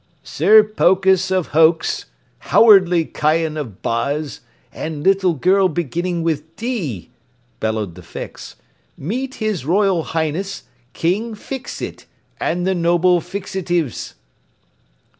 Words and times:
"Sir 0.23 0.63
Pokus 0.63 1.29
of 1.29 1.49
Hoax, 1.49 2.05
Howardly 2.45 3.05
Kion 3.13 3.55
of 3.55 3.83
Boz, 3.83 4.39
and 4.73 5.03
Little 5.03 5.35
Girl 5.35 5.69
Beginning 5.69 6.23
with 6.23 6.55
D," 6.55 7.11
bellowed 7.59 7.93
the 7.93 8.01
Fix, 8.01 8.55
"meet 8.97 9.35
His 9.35 9.63
Royal 9.63 10.01
Highness, 10.01 10.63
King 10.93 11.35
Fix 11.35 11.83
It, 11.83 12.07
and 12.39 12.65
the 12.65 12.73
noble 12.73 13.21
Fixitives." 13.21 14.15